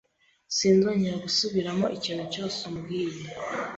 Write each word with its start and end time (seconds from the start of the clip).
Sinzongera 0.55 1.17
gusubiramo 1.25 1.85
ikintu 1.97 2.25
cyose 2.33 2.57
umbwiye. 2.69 3.21